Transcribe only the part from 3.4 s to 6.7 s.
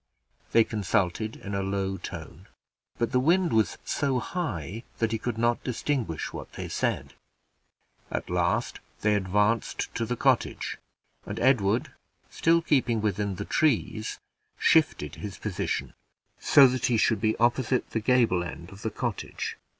was so high that he could not distinguish what they